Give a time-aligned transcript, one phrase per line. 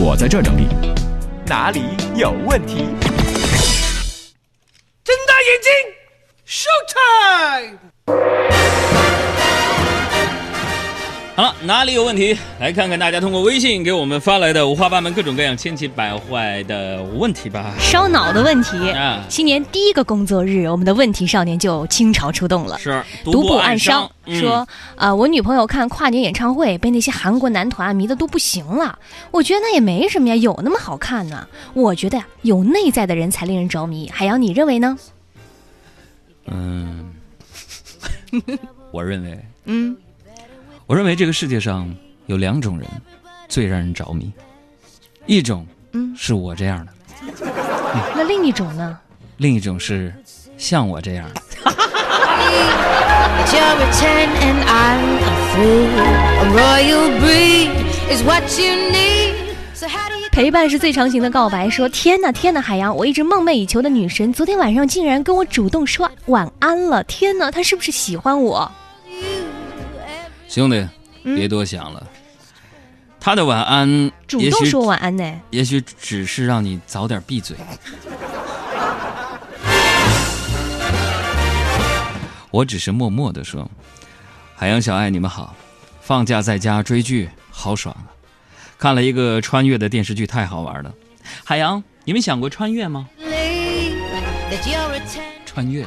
[0.00, 0.68] 我在这儿整理。
[1.46, 1.82] 哪里
[2.14, 2.84] 有问题？
[5.02, 5.72] 睁大眼睛
[6.46, 8.57] ，show time！
[11.38, 12.36] 好了，哪里有问题？
[12.58, 17.72] 来看看大家通过微信给我们发来的五花八门、各种各样、千奇百怪的问题吧。
[17.78, 22.76] 烧脑的问题啊新年第一个工作日，我们的问题少年就倾巢出动了。
[22.78, 24.66] 是独步暗伤嗯说，
[24.96, 28.98] 呃，我女朋友看跨年演唱会，被那些韩国男团迷得都不行了。
[29.30, 31.46] 我觉得那也没什么呀，有那么好看呢？
[31.72, 34.10] 我觉得呀，有内在的人才令人着迷。
[34.12, 34.98] 海洋，你认为呢？
[36.46, 37.12] 嗯，
[38.90, 39.96] 我认为，嗯，
[40.88, 41.94] 我认为这个世界上
[42.26, 42.88] 有两种人
[43.46, 44.32] 最让人着迷，
[45.26, 46.92] 一种嗯是我这样的，
[48.16, 48.98] 那另一种呢？
[49.36, 50.10] 另一种是
[50.56, 51.28] 像我这样
[60.32, 61.68] 陪伴是最长情的告白。
[61.68, 67.02] 说天呐天呐，海洋，我一直梦寐以求的女神，昨天晚上竟然跟我主动说晚安了。
[67.04, 68.70] 天呐，她是不是喜欢我？
[70.48, 70.88] 兄弟，
[71.24, 72.06] 嗯别多想了，
[73.20, 75.40] 他的晚安也许主动说晚安呢？
[75.50, 77.56] 也许只是让你早点闭嘴。
[82.50, 83.70] 我只是默默的说
[84.56, 85.54] ：“海洋小爱，你们好，
[86.00, 88.08] 放假在家追剧，好爽啊！
[88.78, 90.90] 看了一个穿越的电视剧，太好玩了。
[91.44, 93.06] 海洋，你们想过穿越吗?
[95.44, 95.84] 穿越，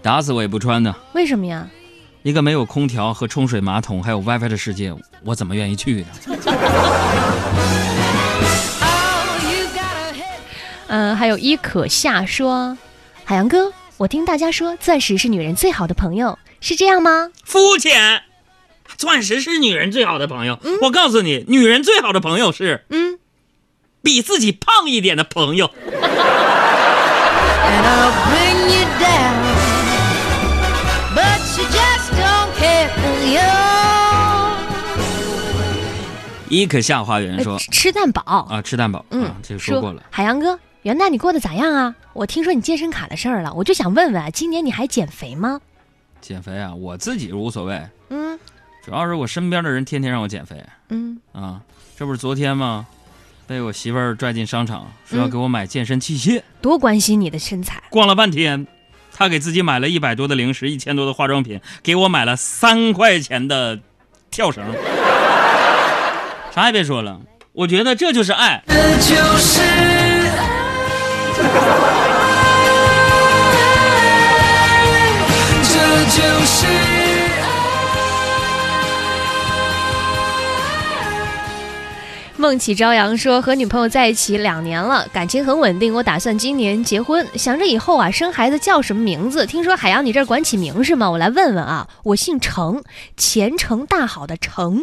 [0.00, 0.96] 打死我也不穿呢。
[1.12, 1.68] 为什么呀？
[2.28, 6.36] 一个没有空调和冲水马桶还有 WiFi 的世界，我怎么愿意去呢？Oh.
[10.88, 12.76] 嗯、还有伊可夏说，
[13.24, 17.30] 海洋哥，我听大家说钻石是女人最好的朋友，是这样吗？
[17.44, 18.24] 肤浅，
[18.98, 20.60] 钻石是女人最好的朋友。
[20.82, 23.18] 我告诉你，女人最好的朋友是嗯，
[24.02, 25.70] 比自己胖一点的朋友。
[36.50, 38.22] 伊可夏花园说呃吃吃蛋堡。
[38.50, 40.02] 啊，吃蛋堡，嗯啊，这个说过了。
[40.10, 41.94] 海洋哥，元旦你过得咋样啊？
[42.12, 45.60] 我听说你健身卡的事儿了，我就想问问啊，今年你还减肥吗？
[46.20, 48.38] 减肥啊，我自己无所谓，嗯
[48.84, 51.60] 主要是我身边的人天天让我减肥嗯，啊。
[51.96, 52.86] 这不是昨天吗？
[53.46, 57.82] 被我媳妇儿拽进商场，说要给我买健身器械，多关心你的身材。
[57.88, 58.66] 逛了半天，
[59.12, 63.80] 她给自己买了一百多的零食，一千多的化妆品，给我买了三块钱的
[64.30, 64.64] 跳绳。
[66.58, 67.20] 啥也别说了，
[67.52, 68.64] 我觉得这就是爱。
[68.66, 70.26] 这就是爱，
[75.62, 75.78] 这
[76.10, 76.72] 就是爱
[82.36, 89.46] 梦起朝阳说，和女朋友在一起两年了，感情很稳定，我打算今年结婚，想着以后啊生孩子叫什么名字。
[89.46, 91.08] 听说海洋你这儿管起名是吗？
[91.08, 92.82] 我来问问啊，我姓程，
[93.16, 94.82] 前程大好的程，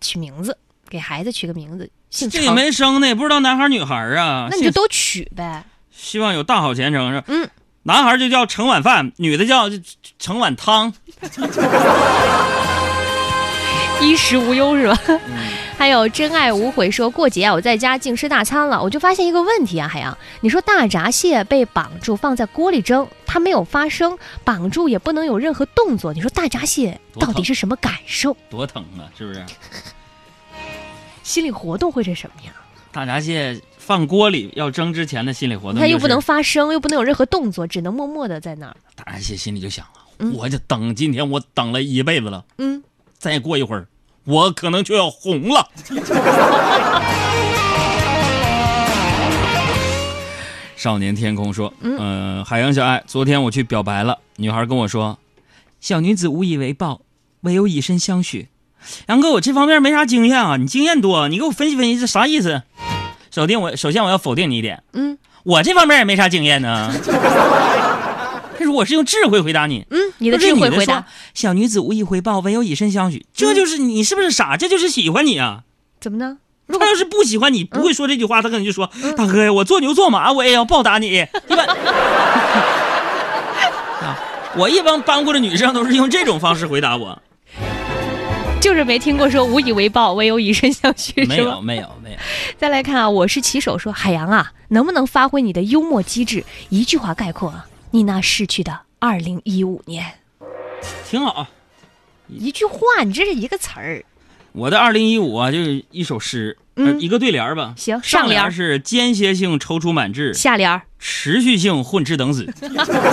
[0.00, 0.56] 取名字，
[0.88, 4.48] 给孩子取个名字，姓这也，没生呢，也不知道男孩女孩啊。
[4.50, 5.64] 那你就都取呗。
[5.90, 7.24] 希望有大好前程是吧？
[7.28, 7.48] 嗯，
[7.82, 9.68] 男孩就叫盛碗饭，女的叫
[10.18, 10.92] 盛碗汤。
[14.00, 14.96] 衣食无忧是吧？
[15.76, 28.36] 还有真爱无悔说过节啊，我在家净吃大餐了，我就发现一个问题啊，海洋，你说大闸蟹被绑住放在锅里蒸，它没有发声，绑住也不能有任何动作，你说大闸蟹到底是什么感受？
[28.50, 29.44] 多疼啊，是不是？
[31.22, 32.52] 心理活动会是什么呀？
[32.90, 36.18] 大闸蟹放锅里要蒸之前的心理活动，它又不能。
[36.20, 38.76] 发声，又不能有任何动作，只能默默的在那儿。
[38.96, 42.82] 大闸蟹心里就想了，嗯我就等今天我等了一辈子了，嗯，
[43.18, 43.86] 再过一会儿
[44.24, 45.68] 我可能就要红了。
[50.78, 55.18] 少年天空说：“嗯、海洋小爱，昨天我去表白了，女孩跟我说，
[55.80, 57.00] 小女子无以为报，
[57.40, 58.46] 唯有以身相许。
[59.08, 62.62] 杨哥，我这方面没啥经验啊，你经验多，你给我分析分析这啥意思？
[63.32, 66.94] 首先我首先我要否定你一点，嗯我这方面也没啥经验呢。
[68.54, 71.04] 但是我是用智慧回答你，嗯，你的智慧回答，
[71.34, 73.26] 小女子无以回报，唯有以身相许。
[73.34, 74.56] 这就是你是不是傻？
[74.56, 75.64] 这就是喜欢你啊！
[76.00, 76.38] 怎么呢？
[76.76, 81.64] 他要是不喜欢你，不会说这句话，他可能就说：“大哥呀，我做牛做马，我也要报答你。”对吧
[84.02, 84.18] 啊，
[84.56, 87.22] 我一般搬过的女生都是用这种方式回答我。
[88.60, 91.60] 就是没听过说无以为报，唯有以身相许，没是吧有，？
[91.60, 92.18] 没有，没有。
[92.58, 100.04] 再来看啊，我是骑手说海洋啊，能不能发挥你的幽默机智，一句话概括啊你那逝去的二零一五年？
[101.08, 101.46] 挺好。
[102.26, 104.04] 一句话，你这是一个词儿。
[104.58, 107.74] 我的二零一五啊，就是一首诗，呃嗯一个对联儿吧。
[107.76, 112.52] 行上上联儿是间歇性踌躇满志，下联儿持续性混吃等死。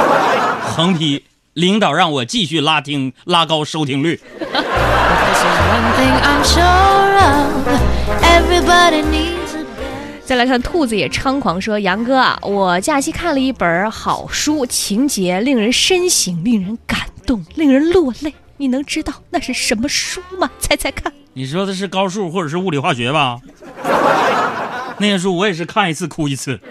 [0.64, 4.18] 横批：领导让我继续拉听，拉高收听率。
[10.24, 18.34] 再来看兔子也猖狂说：“杨哥啊，我假期看了一本好书，情节令人深省，令人感动，令人落泪。
[18.56, 20.50] 你能知道那是什么书吗？
[20.58, 21.12] 猜猜看。
[21.38, 23.38] 你说的是高数或者是物理化学吧？
[24.96, 26.58] 那些书我也是看一次哭一次。